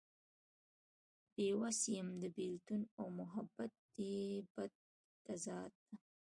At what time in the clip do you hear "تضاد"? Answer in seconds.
5.25-5.71